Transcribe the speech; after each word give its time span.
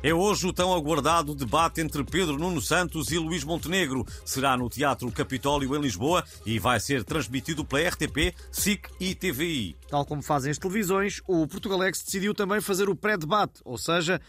É 0.00 0.14
hoje 0.14 0.46
o 0.46 0.52
tão 0.52 0.72
aguardado 0.72 1.34
debate 1.34 1.80
entre 1.80 2.04
Pedro 2.04 2.38
Nuno 2.38 2.60
Santos 2.60 3.10
e 3.10 3.18
Luís 3.18 3.42
Montenegro. 3.42 4.06
Será 4.24 4.56
no 4.56 4.68
Teatro 4.68 5.10
Capitólio 5.10 5.74
em 5.74 5.80
Lisboa 5.80 6.24
e 6.46 6.56
vai 6.58 6.78
ser 6.78 7.02
transmitido 7.02 7.64
pela 7.64 7.88
RTP, 7.88 8.32
SIC 8.52 8.88
e 9.00 9.12
TVI. 9.12 9.76
Tal 9.88 10.06
como 10.06 10.22
fazem 10.22 10.52
as 10.52 10.58
televisões, 10.58 11.20
o 11.26 11.48
Portugalex 11.48 12.00
decidiu 12.00 12.32
também 12.32 12.60
fazer 12.60 12.88
o 12.88 12.94
pré-debate, 12.94 13.60
ou 13.64 13.76
seja, 13.76 14.20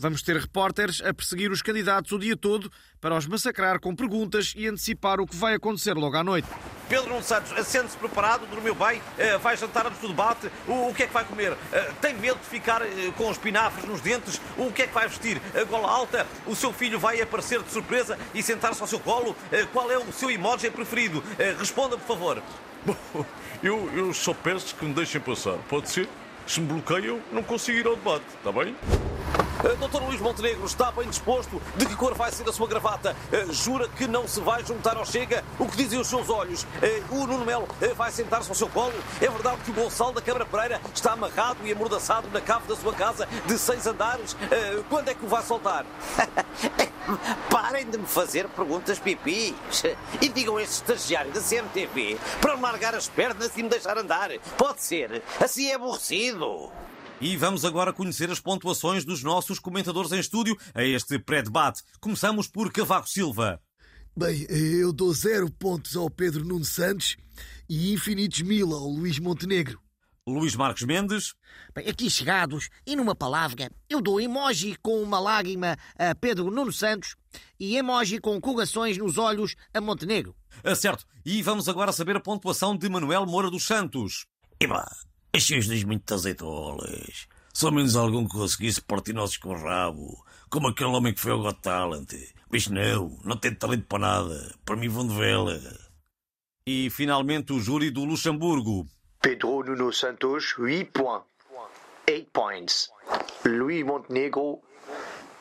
Vamos 0.00 0.22
ter 0.22 0.36
repórteres 0.36 1.02
a 1.04 1.12
perseguir 1.12 1.50
os 1.50 1.60
candidatos 1.60 2.12
o 2.12 2.18
dia 2.20 2.36
todo 2.36 2.70
para 3.00 3.16
os 3.16 3.26
massacrar 3.26 3.80
com 3.80 3.96
perguntas 3.96 4.54
e 4.56 4.68
antecipar 4.68 5.20
o 5.20 5.26
que 5.26 5.34
vai 5.34 5.54
acontecer 5.54 5.94
logo 5.94 6.16
à 6.16 6.22
noite. 6.22 6.46
Pedro 6.88 7.10
Nuno 7.10 7.22
Santos, 7.22 7.50
sente-se 7.66 7.96
preparado, 7.96 8.46
dormiu 8.46 8.76
bem, 8.76 9.02
eh, 9.18 9.36
vai 9.38 9.56
jantar 9.56 9.88
antes 9.88 10.00
do 10.00 10.08
debate, 10.08 10.48
o 10.68 10.94
que 10.94 11.02
é 11.02 11.06
que 11.08 11.12
vai 11.12 11.24
comer? 11.24 11.54
Eh, 11.72 11.92
tem 12.00 12.14
medo 12.14 12.38
de 12.38 12.46
ficar 12.46 12.80
eh, 12.80 13.12
com 13.16 13.28
os 13.28 13.36
pinafres 13.36 13.84
nos 13.86 14.00
dentes? 14.00 14.40
O 14.56 14.72
que 14.72 14.82
é 14.82 14.86
que 14.86 14.94
vai 14.94 15.08
vestir? 15.08 15.42
A 15.52 15.64
gola 15.64 15.90
alta? 15.90 16.24
O 16.46 16.54
seu 16.54 16.72
filho 16.72 16.98
vai 16.98 17.20
aparecer 17.20 17.60
de 17.60 17.70
surpresa 17.72 18.16
e 18.32 18.40
sentar-se 18.40 18.80
ao 18.80 18.86
seu 18.86 19.00
colo? 19.00 19.36
Qual 19.72 19.90
é 19.90 19.98
o 19.98 20.12
seu 20.12 20.30
emoji 20.30 20.70
preferido? 20.70 21.22
Responda, 21.58 21.98
por 21.98 22.06
favor. 22.06 22.42
Bom, 22.86 23.26
eu, 23.62 23.90
eu 23.94 24.14
só 24.14 24.32
peço 24.32 24.76
que 24.76 24.84
me 24.84 24.94
deixem 24.94 25.20
passar, 25.20 25.58
pode 25.68 25.90
ser? 25.90 26.08
Se 26.46 26.60
me 26.60 26.68
bloqueiam, 26.68 27.20
não 27.32 27.42
consigo 27.42 27.78
ir 27.78 27.86
ao 27.86 27.96
debate, 27.96 28.24
está 28.38 28.52
bem? 28.52 28.74
Eh, 29.64 29.74
doutor 29.74 30.02
Luís 30.04 30.20
Montenegro 30.20 30.64
está 30.64 30.92
bem 30.92 31.08
disposto? 31.08 31.60
De 31.74 31.84
que 31.84 31.96
cor 31.96 32.14
vai 32.14 32.30
ser 32.30 32.48
a 32.48 32.52
sua 32.52 32.68
gravata? 32.68 33.16
Uh, 33.32 33.52
jura 33.52 33.88
que 33.88 34.06
não 34.06 34.28
se 34.28 34.40
vai 34.40 34.64
juntar 34.64 34.96
ao 34.96 35.04
Chega? 35.04 35.44
O 35.58 35.66
que 35.66 35.76
dizem 35.76 35.98
os 35.98 36.06
seus 36.06 36.30
olhos? 36.30 36.62
Uh, 36.62 37.16
o 37.16 37.26
Nuno 37.26 37.44
Melo 37.44 37.66
vai 37.96 38.12
sentar-se 38.12 38.48
ao 38.48 38.54
seu 38.54 38.68
colo? 38.68 38.94
É 39.20 39.28
verdade 39.28 39.58
que 39.64 39.72
o 39.72 39.74
Gonçalo 39.74 40.12
da 40.12 40.22
Câmara 40.22 40.46
Pereira 40.46 40.80
está 40.94 41.12
amarrado 41.12 41.58
e 41.64 41.72
amordaçado 41.72 42.28
na 42.32 42.40
cave 42.40 42.68
da 42.68 42.76
sua 42.76 42.92
casa 42.92 43.26
de 43.46 43.58
seis 43.58 43.86
andares? 43.86 44.36
quando 44.88 45.08
é 45.08 45.14
que 45.14 45.24
o 45.24 45.28
vai 45.28 45.42
soltar? 45.42 45.84
Parem 47.50 47.90
de 47.90 47.98
me 47.98 48.06
fazer 48.06 48.48
perguntas 48.48 48.98
pipis 48.98 49.82
e 50.20 50.28
digam 50.28 50.56
a 50.56 50.62
este 50.62 50.74
estagiário 50.74 51.32
da 51.32 51.40
CMTV 51.40 52.18
para 52.40 52.54
largar 52.54 52.94
as 52.94 53.08
pernas 53.08 53.56
e 53.56 53.62
me 53.62 53.68
deixar 53.68 53.98
andar. 53.98 54.30
Pode 54.56 54.82
ser. 54.82 55.22
Assim 55.40 55.68
é 55.68 55.74
aborrecido. 55.74 56.70
E 57.20 57.36
vamos 57.36 57.64
agora 57.64 57.92
conhecer 57.92 58.30
as 58.30 58.38
pontuações 58.38 59.04
dos 59.04 59.24
nossos 59.24 59.58
comentadores 59.58 60.12
em 60.12 60.20
estúdio 60.20 60.56
a 60.72 60.84
este 60.84 61.18
pré-debate. 61.18 61.82
Começamos 62.00 62.46
por 62.46 62.72
Cavaco 62.72 63.08
Silva. 63.08 63.60
Bem, 64.16 64.46
eu 64.48 64.92
dou 64.92 65.12
zero 65.12 65.50
pontos 65.50 65.96
ao 65.96 66.08
Pedro 66.08 66.44
Nuno 66.44 66.64
Santos 66.64 67.16
e 67.68 67.92
infinitos 67.92 68.40
mil 68.42 68.72
ao 68.72 68.88
Luís 68.88 69.18
Montenegro. 69.18 69.80
Luís 70.28 70.54
Marques 70.54 70.86
Mendes. 70.86 71.34
Bem, 71.74 71.88
aqui 71.88 72.08
chegados, 72.08 72.68
e 72.86 72.94
numa 72.94 73.16
palavra, 73.16 73.68
eu 73.90 74.00
dou 74.00 74.20
emoji 74.20 74.76
com 74.80 75.02
uma 75.02 75.18
lágrima 75.18 75.76
a 75.98 76.14
Pedro 76.14 76.52
Nuno 76.52 76.72
Santos 76.72 77.16
e 77.58 77.76
emoji 77.76 78.20
com 78.20 78.40
corações 78.40 78.96
nos 78.96 79.18
olhos 79.18 79.56
a 79.74 79.80
Montenegro. 79.80 80.36
Ah, 80.62 80.76
certo, 80.76 81.04
e 81.24 81.42
vamos 81.42 81.68
agora 81.68 81.90
saber 81.90 82.14
a 82.14 82.20
pontuação 82.20 82.76
de 82.76 82.88
Manuel 82.88 83.26
Moura 83.26 83.50
dos 83.50 83.66
Santos. 83.66 84.26
Eba, 84.60 84.86
Achei 85.32 85.58
os 85.58 85.66
dois 85.66 85.84
muito 85.84 86.12
azeitolas. 86.12 87.28
Só 87.52 87.70
menos 87.70 87.96
algum 87.96 88.26
que 88.26 88.36
conseguisse 88.36 88.80
partir 88.80 89.12
nossos 89.12 89.36
com 89.36 89.50
o 89.50 89.62
rabo. 89.62 90.24
Como 90.48 90.68
aquele 90.68 90.90
homem 90.90 91.12
que 91.12 91.20
foi 91.20 91.32
ao 91.32 91.42
Got 91.42 91.60
Talent. 91.60 92.12
Mas 92.50 92.66
não, 92.68 93.18
não 93.24 93.36
tem 93.36 93.54
talento 93.54 93.86
para 93.86 93.98
nada. 93.98 94.54
Para 94.64 94.76
mim 94.76 94.88
vão 94.88 95.06
de 95.06 95.14
vela. 95.14 95.60
E 96.66 96.88
finalmente 96.90 97.52
o 97.52 97.60
júri 97.60 97.90
do 97.90 98.04
Luxemburgo. 98.04 98.86
Pedro 99.20 99.64
Nuno 99.64 99.92
Santos, 99.92 100.56
8 100.58 100.92
points. 100.92 101.26
8 102.08 102.30
points. 102.32 102.90
Louis 103.44 103.84
Montenegro, 103.84 104.60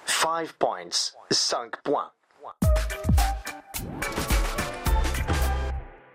5 0.05 0.53
points. 0.57 1.13
5 1.31 1.79
points. 1.83 3.26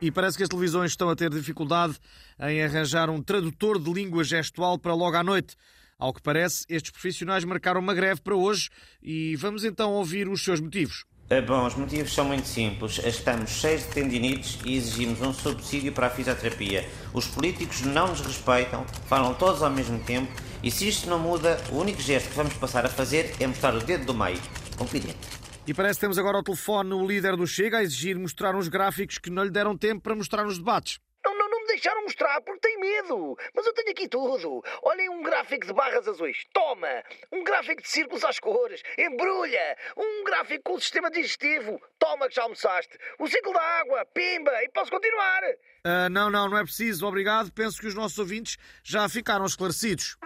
E 0.03 0.11
parece 0.11 0.37
que 0.37 0.43
as 0.43 0.49
televisões 0.49 0.91
estão 0.91 1.09
a 1.09 1.15
ter 1.15 1.31
dificuldade 1.31 1.97
em 2.41 2.61
arranjar 2.61 3.09
um 3.09 3.23
tradutor 3.23 3.79
de 3.79 3.93
língua 3.93 4.25
gestual 4.25 4.77
para 4.77 4.93
logo 4.93 5.17
à 5.17 5.23
noite. 5.23 5.55
Ao 5.97 6.13
que 6.13 6.21
parece, 6.21 6.67
estes 6.69 6.91
profissionais 6.91 7.45
marcaram 7.45 7.81
uma 7.81 7.95
greve 7.95 8.21
para 8.21 8.35
hoje 8.35 8.69
e 9.01 9.37
vamos 9.37 9.65
então 9.65 9.93
ouvir 9.93 10.29
os 10.29 10.43
seus 10.43 10.59
motivos. 10.59 11.05
Eh, 11.31 11.41
bom, 11.41 11.65
os 11.65 11.77
motivos 11.77 12.13
são 12.13 12.25
muito 12.25 12.49
simples. 12.49 12.99
Estamos 12.99 13.51
cheios 13.51 13.83
de 13.83 13.91
tendinites 13.91 14.59
e 14.65 14.75
exigimos 14.75 15.21
um 15.21 15.33
subsídio 15.33 15.93
para 15.93 16.09
a 16.09 16.11
fisioterapia. 16.11 16.85
Os 17.15 17.29
políticos 17.29 17.83
não 17.83 18.09
nos 18.09 18.23
respeitam, 18.23 18.85
falam 19.07 19.33
todos 19.35 19.63
ao 19.63 19.71
mesmo 19.71 20.01
tempo 20.01 20.33
e 20.65 20.71
se 20.73 20.89
isto 20.89 21.09
não 21.09 21.21
muda, 21.21 21.63
o 21.71 21.77
único 21.77 22.03
gesto 22.03 22.29
que 22.29 22.37
vamos 22.37 22.55
passar 22.55 22.85
a 22.85 22.89
fazer 22.89 23.37
é 23.39 23.47
mostrar 23.47 23.73
o 23.73 23.79
dedo 23.79 24.07
do 24.07 24.15
meio. 24.15 24.41
Confidente. 24.77 25.42
E 25.65 25.73
parece 25.73 25.95
que 25.95 26.01
temos 26.01 26.19
agora 26.19 26.39
ao 26.39 26.43
telefone 26.43 26.93
o 26.93 27.07
líder 27.07 27.37
do 27.37 27.47
Chega 27.47 27.79
a 27.79 27.83
exigir 27.85 28.19
mostrar 28.19 28.57
uns 28.57 28.67
gráficos 28.67 29.19
que 29.19 29.31
não 29.31 29.45
lhe 29.45 29.51
deram 29.51 29.79
tempo 29.79 30.03
para 30.03 30.15
mostrar 30.15 30.43
nos 30.43 30.59
debates. 30.59 30.99
Não, 31.25 31.39
não, 31.39 31.49
não 31.49 31.61
me 31.61 31.69
deixaram 31.69 32.03
mostrar 32.03 32.41
porque 32.41 32.69
tem 32.69 32.81
medo. 32.81 33.37
Mas 33.55 33.65
eu 33.65 33.73
tenho 33.73 33.91
aqui 33.93 34.09
tudo. 34.09 34.61
Olhem 34.83 35.09
um 35.09 35.23
gráfico 35.23 35.65
de 35.65 35.73
barras 35.73 36.09
azuis. 36.09 36.39
Toma! 36.53 37.05
Um 37.31 37.45
gráfico 37.45 37.81
de 37.81 37.89
círculos 37.89 38.25
às 38.25 38.41
cores. 38.41 38.83
Embrulha! 38.99 39.77
Um 39.97 40.25
gráfico 40.25 40.65
com 40.65 40.75
o 40.75 40.81
sistema 40.81 41.09
digestivo. 41.09 41.81
Toma 41.97 42.29
que 42.29 42.35
já 42.35 42.43
almoçaste. 42.43 42.99
O 43.21 43.29
ciclo 43.29 43.53
da 43.53 43.63
água. 43.63 44.05
Pimba! 44.07 44.51
E 44.65 44.69
posso 44.71 44.91
continuar. 44.91 45.43
Uh, 45.45 46.11
não, 46.11 46.29
não, 46.29 46.49
não 46.49 46.59
é 46.59 46.65
preciso. 46.65 47.07
Obrigado. 47.07 47.53
Penso 47.53 47.81
que 47.81 47.87
os 47.87 47.95
nossos 47.95 48.19
ouvintes 48.19 48.59
já 48.83 49.09
ficaram 49.09 49.47
esclarecidos. 49.47 50.17